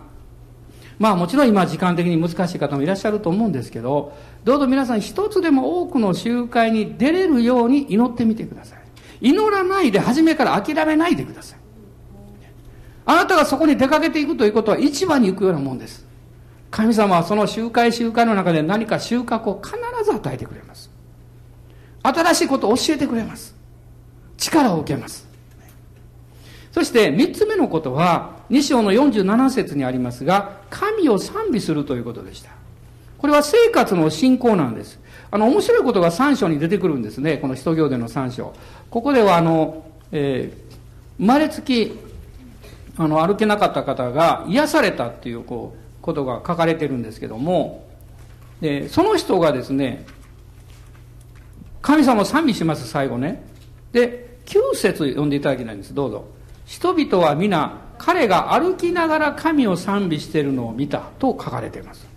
[0.98, 4.12] まあもちろん今時間的に難しい方もいらっしゃると思うんですけど、
[4.44, 8.80] どうぞ皆さん一つでも多くの集会に出れるように祈ってみてください。
[9.22, 11.60] 祈らないで初めから諦めないでください。
[13.06, 16.09] あなたがそこに出かけていくということは市場に行くようなもんです。
[16.72, 20.90] 神様はその集会集会の中で何か収穫を必ず与えてくれます。
[22.04, 23.56] 新しいことを教えてくれます。
[24.38, 25.28] 力を受けます。
[26.72, 32.52] そして三つ目のことは、2章の47節にありますが、神を賛美するということでした。
[33.18, 35.00] これは生活の信仰なんです。
[35.32, 37.38] あの、面白いことが3章に出てくるんですね。
[37.38, 38.54] この使徒行伝の3章。
[38.90, 40.76] ここでは、あの、えー、
[41.18, 41.92] 生まれつき、
[42.98, 47.86] あの、歩けなかった方が癒されたっていう、こう、ことが書かれてるんですけども、
[48.62, 50.06] で、その人がですね、
[51.82, 53.44] 神様を賛美します、最後ね。
[53.92, 55.94] で、9節読んでいただきたいんです。
[55.94, 56.26] どうぞ。
[56.66, 62.08] 人々は皆、彼が歩きながら神を賛美しているのを見たと書かれています。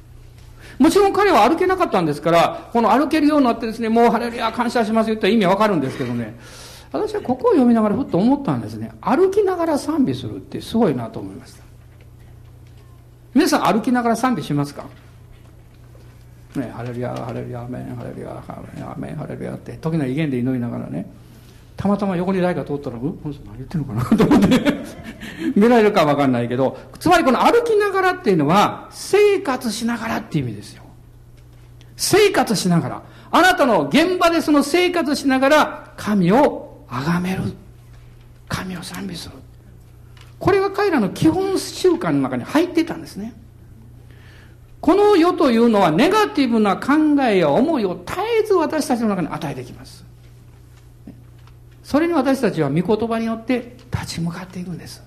[0.78, 6.38] もちろん彼は歩けなかったんですから、この歩けるようになってですね、もうハレルヤ感謝しますよって意味わかるんですけどね、
[6.92, 8.92] 私はここを読みながらふっと思ったんですね。
[9.00, 11.71] 歩きながら賛美するってすごいなと思いました。
[13.34, 14.84] 皆さん歩きながら賛美しますか？
[16.56, 21.10] ね、ハレルヤ、ハレルヤ、アメン、ハレルヤハレルヤ、アメン、ハレルヤって、時の威厳で祈りながらね、
[21.78, 24.04] たまたま横に誰か通ったら、う、この人何言ってるのかな？
[24.18, 24.74] と思って
[25.56, 30.82] 見られるかわかんないけど、つまりこの歩きながらっていうのは、生活しながらっていう意味ですよ。
[31.96, 33.02] 生活しながら。
[33.30, 37.42] あなたの現場でその生活しながら、神を崇める。
[38.46, 39.36] 神を賛美する。
[40.42, 43.32] これが彼らの基本習慣の中に入ってたんですね。
[44.80, 50.04] この世というのはネガティブな考えや思いを絶えず私たちの中に与えてきます。
[51.84, 55.04] それに私たちは御言葉によって立ち向かっていくんです。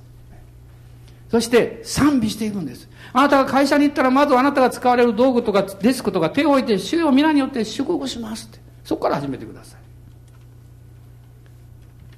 [1.29, 2.87] そして賛美していくんです。
[3.11, 8.59] あなたが会社に行ったらまずあなたが使われる道具とかデスクとか手を置いて主よ皆によって祝福しますって。
[8.85, 9.81] そこから始めてください。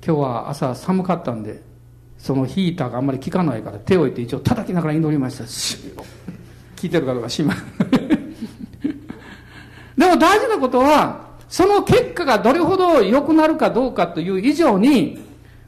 [0.06, 1.65] 今日は朝寒かったんで、
[2.17, 5.43] そのヒーターがあんまり効かないから手を置いて一応叩きながら祈りました。
[6.75, 7.56] 聞いてるかどうかしま
[9.97, 15.25] でも大事なことは、その結果がどれほど良くなるかどうかという以上に、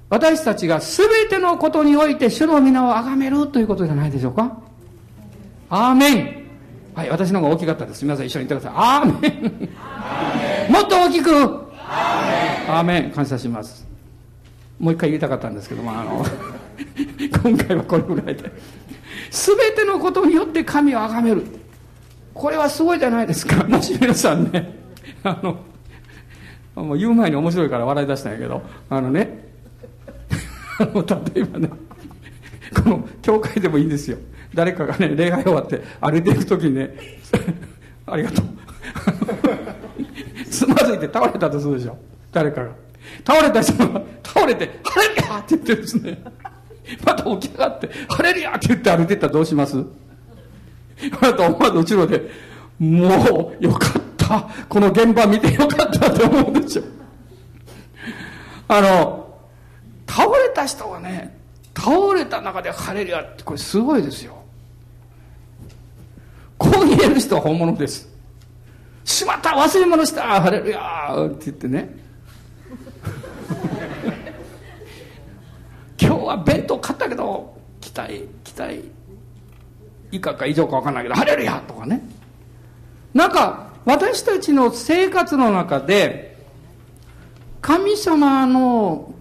[0.10, 4.58] 私たちが全てのことにおいて主の皆を崇めるということじゃないでしょうか
[5.70, 6.40] アーメン
[6.96, 8.04] はい、私の方が大きかったです。
[8.04, 8.86] 皆さん一緒に言ってください。
[8.86, 9.28] アーメ
[10.68, 11.32] ン もっと大きく
[12.68, 13.89] アーメン感謝します。
[14.80, 16.26] もう一回言いたかったんですけども、あの、
[17.44, 18.52] 今回はこれぐらいで。
[19.32, 21.44] 全てのことによって神を崇める。
[22.34, 23.64] これはすごいじゃないですか。
[23.66, 24.74] もし皆さんね、
[25.24, 25.58] あの、
[26.76, 29.46] もう言う前に面白いから笑い出したんやけど、あのね、
[30.80, 31.70] あの、例えばね、
[32.84, 34.18] この教会でもいいんですよ。
[34.54, 36.96] 誰かがね、礼拝終わって歩いていくときにね、
[38.08, 38.46] ありがとう。
[40.50, 41.98] つまずいて倒れたとするでしょ。
[42.32, 42.72] 誰かが。
[43.26, 46.22] 倒れた人が倒れて、ハレルヤって言ってですね、
[47.06, 49.78] また起き上がって、ハレルヤって言って歩いてったらどうします？
[51.22, 52.30] また思わず後ろで、
[52.80, 54.50] もう、よかった。
[54.68, 56.84] この現場見てよかったって思うでしょ。
[58.68, 59.40] あの、
[60.08, 61.38] 倒れた人がね、
[61.76, 64.44] 倒れた中でハレルヤってこれすごいですよ。
[66.58, 68.10] こう言える人は本物です。
[69.06, 71.98] しまった忘れ物したハレルヤって言ってね。
[76.02, 78.84] 今日は弁当買ったけど、期待、期待、
[80.12, 82.02] 以下か以上か分かんないけど、ハレルヤとかね。
[83.14, 86.38] なんか、私たちの生活の中で、
[87.62, 89.14] 神様の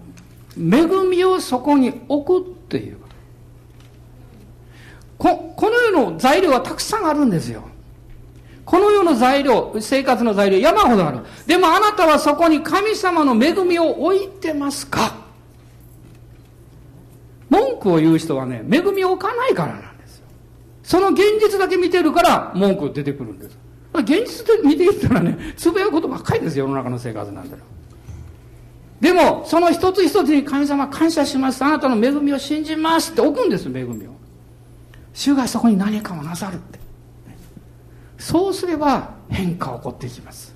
[0.57, 2.99] 恵みをそこに置くっていう。
[5.17, 7.65] ここの世の材料はたくさんあるんですよ。
[8.65, 11.21] この世の材料生活の材料山ほどある。
[11.47, 15.28] でもあなたはそこに神様の恵みを置いてますか？
[17.51, 20.27] 文句を言う人はね恵みを置かないからなんですよ
[20.83, 23.59] その現実だけ見てるから文句出てくるんです
[23.95, 27.63] 現実で見ていったらねつぶやくことばっかりですよ世の中の生活なんだよ
[29.01, 31.63] でも、その一つ一つに神様感謝します。
[31.65, 34.11] あなたの恵みを信じますって置くんです、恵みを。
[35.15, 36.79] 主がそこに何かをなさるって。
[38.19, 40.55] そうすれば変化起こっていきます。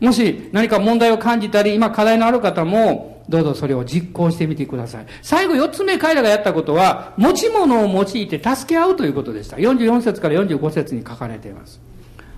[0.00, 5.06] もし何か問題を感じたり、今課題のある方も、どうぞそれを実行してみてください。
[5.22, 9.56] 最後4つ目彼らがやったことは、持ち物を用いて助け合うということでした。
[9.56, 11.80] 44節から45節に書かれています。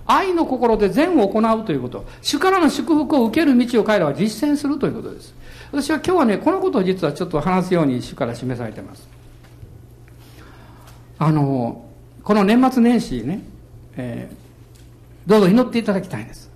[0.05, 2.05] 愛の心で善を行うということ。
[2.21, 5.33] 主からの祝福を受ける道を彼らは実践するということです。
[5.71, 9.07] 私は今日はね、このことを実はちょっと話すように主から示されています。
[11.17, 11.85] あの、
[12.23, 13.41] この年末年始ね、
[13.95, 16.49] えー、どうぞ祈っていただきたいんです。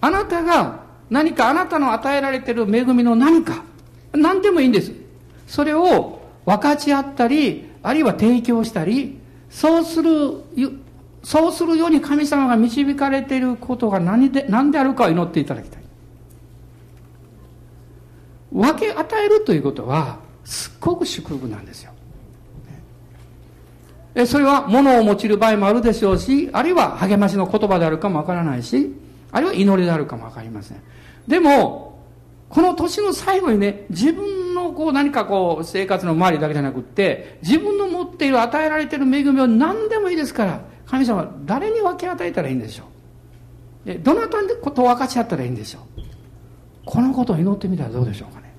[0.00, 3.62] あなたが何かあなたの与えられている恵みの何か、
[4.12, 4.92] 何でもいいんです。
[5.46, 10.42] それを分かち合ったり、あるいは提供したり、そうする、
[11.22, 15.82] そうするように神様が導かれていることが何で、何であるかを祈っていただきたい。
[18.52, 21.92] 分け与えるということは、すっごく祝福なんですよ。
[24.26, 28.94] それは物を用いる場合もあるでしょうし、あるいは励ましの言葉であるかもわからないし、
[29.30, 30.78] あるいは祈りであるかもわかりません。
[31.26, 31.98] でも、
[32.48, 42.84] この年の最後にね、自分のこう何かこう生活の周りだけじゃなくって、自分の持っている与えられている恵みを何でもいいですから、神様誰に分け与えたらいいんでしょ
[43.86, 43.98] う？
[43.98, 46.02] どなたのこと分かち合ったらいいんでしょう？
[46.84, 48.54] このことを祈ってみたらどうでしょうかね？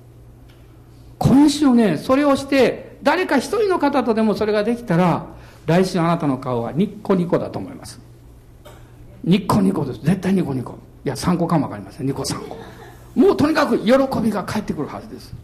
[1.18, 5.26] 今週ね、それをして、誰か一人の方とでもそれができたら、
[5.66, 8.00] 来週あなたの顔はニッコニコだと思います。
[9.24, 10.00] ニッコニコです。
[10.02, 10.78] 絶対ニコニコ。
[11.08, 12.10] いや、3個かもわかりません。
[12.10, 12.58] 2個3個。
[13.18, 13.92] もうとにかく喜
[14.22, 15.34] びが返ってくるはずです。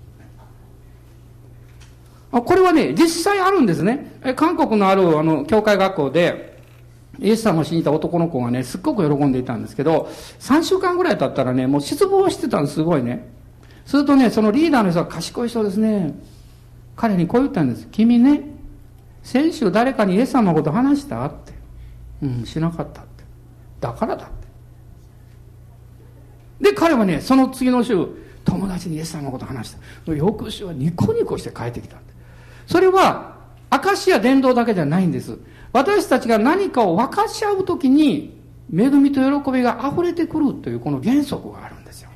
[2.31, 4.21] これはね、実際あるんですね。
[4.37, 6.61] 韓国のある、あの、教会学校で、
[7.19, 10.11] イエス様を信じた男の子がね、すっごく喜んでいたんですけど、
[10.41, 13.27] 3週間ぐらい経ったらね、もう失望してたんです、すごいね。
[13.87, 16.15] するとね、そのリーダーの人は賢い人ですね。
[16.95, 17.89] 彼にこう言ったんです。
[17.91, 18.43] 君ね、
[19.23, 21.55] 先週誰かにイエス様のこと話したって。
[22.23, 23.25] うん、しなかったって。
[23.81, 24.44] だからだって。
[26.61, 28.07] で、彼はね、その次の週、
[28.45, 29.77] 友達にイエス様のこと話し
[30.07, 30.15] た。
[30.15, 31.97] 翌週はニコニコして帰ってきた。
[32.67, 33.35] それは、
[33.71, 35.37] 証や伝道だけじゃないんです。
[35.73, 38.39] 私たちが何かを分かち合うときに、
[38.75, 42.11] 恵みと喜びが溢れてくるというこの原則があるんですよ。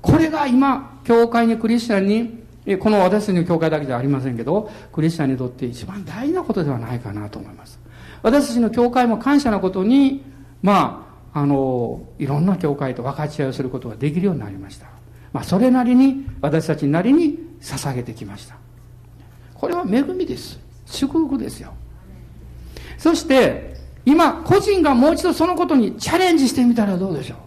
[0.00, 2.38] これが今、教会にクリスチャンに
[2.76, 7.78] この私たちの教会だけじゃありませんけど、クリスチャンにとって一番大事なことではないかなと思います。
[8.22, 10.22] 私たちの教会も感謝なことに、
[10.62, 14.86] まあ、あの、いろんな教会と分かち合いをすることができるようになりました。
[15.32, 18.56] まあ、それなりに、私たちなりに捧げてきました。
[19.54, 20.58] これは恵みです。
[20.86, 21.74] 祝福ですよ。
[22.96, 27.38] そして、今、個人がもう一度そのことにチャレンジしてみたらどうでしょう。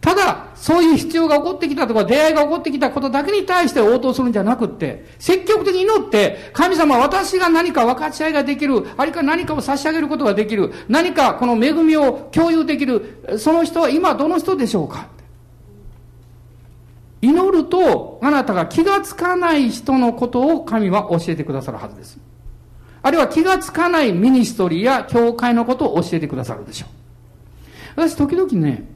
[0.00, 15.08] ただ、そういう必要が起こってきたとか、出会いが起こってきたことだけに対して応答するんじゃなくって、積極的に祈って、神様私が何か分かち合いができる、あるいは何かを差し上げることができる、何かこの恵みを共有できる、その人は今どの人でしょうか
[17.20, 22.18] 祈ると、あなたが気がつかない人のことを神は教えてくださるはずです。
[23.02, 26.88] あるいは気がつかないミニストリーや教会のことを教えてくださるでしょう。
[27.96, 28.95] 私時々ね、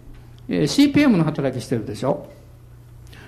[0.51, 2.27] え CPM の働きしてるでしょ？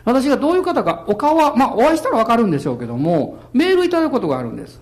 [0.05, 4.81] 私がどういう方か、お顔は、まあ、お会いしたらわかるんでしょうけども、メールいただくことがあるんです。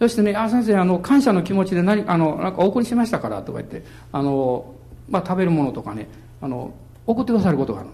[0.00, 4.74] そしてね、あ、先生、あの、感謝の気持ちで何、あの、なんかお送りしましたからとか言って、あの、
[5.08, 6.08] まあ、食べるものとかね、
[6.42, 6.72] あの、
[7.06, 7.90] 送ってくださることがある。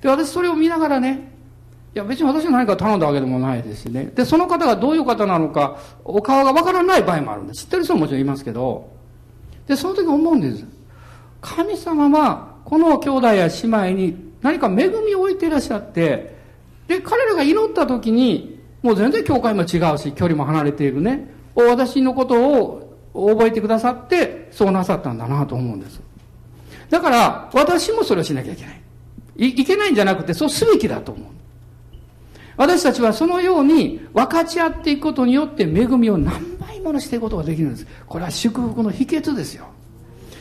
[0.00, 1.32] で、私それを見ながらね、
[1.94, 4.12] いや、別に私は何か頼んだわけでもないですしね。
[4.14, 7.64] で、その方がどういう方なのか、お顔がわからない場合もあるんです。
[7.64, 8.88] 知ってる人ももちろんいますけど、
[9.66, 10.64] で、その時思うんです。
[11.40, 16.34] 神様は、この兄弟や姉妹に何か恵みを置いていらっしゃって、
[16.88, 26.00] で、彼らが祈った時に、もう全然教会も違うし、距離も離れているね、私のことを覚えてくださって、そうなさったんだなと思うんです。
[26.90, 28.80] だから、私もそれをしなきゃいけない。
[29.36, 31.26] いいけないんじゃなくて、そうすべきだと思う。
[32.56, 37.86] 私たちはそのように分かち合っていくことによって恵みを何倍ものしていくことができるんです。
[38.06, 39.66] これは祝福の秘訣ですよ。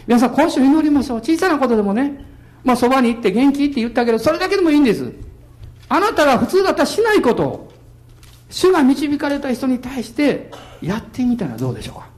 [0.05, 1.17] 皆さん今週祈りましょう。
[1.19, 2.25] 小さなことでもね、
[2.63, 4.19] まあそばに行って元気って言ってあげる。
[4.19, 5.13] それだけでもいいんです。
[5.89, 7.71] あなたが普通だったらしないことを、
[8.49, 10.51] 主が導かれた人に対して
[10.81, 12.09] やってみたらどうでしょうか。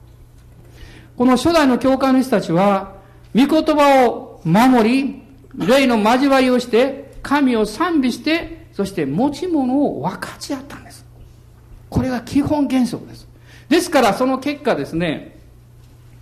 [1.18, 2.96] この初代の教会の人たちは、
[3.36, 5.22] 御言葉を守り、
[5.56, 11.06] 霊の交わりをして、神を賛美して、そして持ち物を分かち合ったんです。
[11.90, 13.28] これが基本原則です。
[13.70, 15.35] ですからその結果ですね、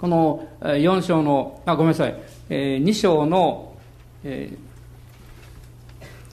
[0.03, 2.15] この4章の、あ、ごめんなさい、
[2.49, 3.73] え、2章の、
[4.25, 4.51] え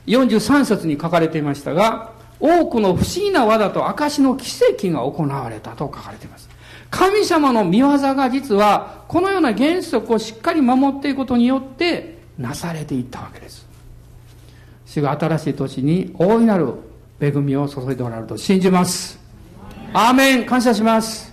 [0.08, 2.10] 43節に書かれていましたが、
[2.40, 6.48] 多くの不思議な技と証の奇跡が行われたと書かれています。
[6.90, 13.68] 神様の見業が実はこのような原則をしっかり守っていくことによってなされていったわけです。
[14.84, 16.74] 主が新しい土地に大いなる
[17.20, 19.20] 恵みを注いでおられると信じます。
[19.92, 21.32] アーメン感謝します。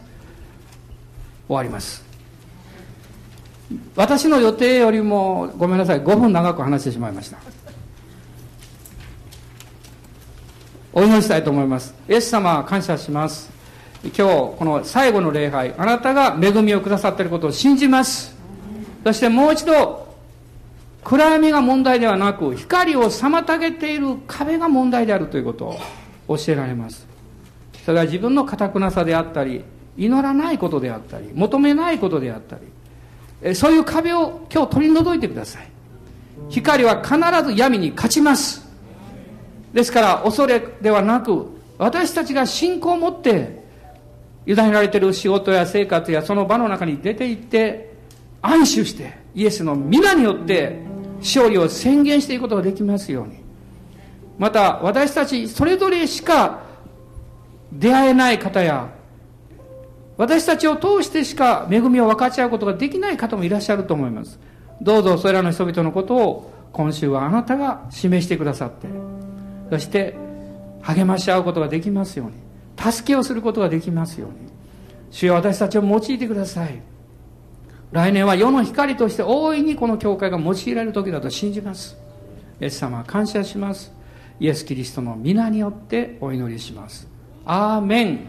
[1.47, 2.06] 終わります。
[3.95, 7.37] 私の予定よりもごめんなさい5分長く話してしまいました。
[10.93, 11.93] お祈りしたいと思います。
[12.09, 13.51] イエス様感謝します。
[14.03, 18.35] 今日この最後の礼拝あなたが恵みをくださっていることを信じます。
[19.03, 20.07] そしてもう一度
[21.03, 25.77] 暗闇が問題ではなく光を妨げている壁が問題であるということ
[26.27, 27.07] を教えられます。
[27.85, 29.63] それは自分の堅くなさであったり
[29.97, 32.61] 祈らないことであったり求めないことであったり
[33.53, 35.67] そういう壁を今日取り除いてください。
[36.49, 37.15] 光は必
[37.45, 38.67] ず闇に勝ちます。
[39.73, 43.63] ですから恐れではなく私たちが信仰を持って
[44.45, 47.93] 委ねられている仕事や生活やその場の中に出て行って
[48.41, 50.79] 安守してイエスの皆によって
[51.19, 53.37] 勝利を宣言していくことができますように。
[54.39, 56.61] また私たちそれぞれしか
[57.73, 58.89] 出会えない方や
[60.17, 64.39] 私たちを通してしか恵みを分かち合うことができない方もいらっしゃると思います。
[64.81, 68.87] どうぞそれらの人々のことを今週はあなたが示してくださって
[69.71, 70.15] そして
[70.81, 72.33] 励まし合うことができますように
[72.91, 74.35] 助けをすることができますように
[75.09, 76.81] 主よ私たちを用いてください。
[77.91, 81.97] 来年は世の光として大いにこの教会が用いられる時だと信じます。
[82.59, 83.93] イエス様感謝します。
[84.39, 87.07] イエス・キリストの皆によってお祈りします。
[87.45, 88.19] アーメン。